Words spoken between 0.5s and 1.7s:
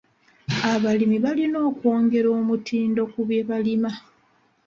Abalimi balina